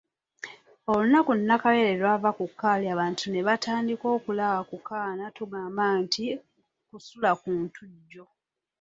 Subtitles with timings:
[0.91, 6.25] Olunaku Nakawere lw’ava ku kaali abantu ne batandika okulaba ku kaana tugamba nti
[6.89, 8.25] kusula ku Ntujjo.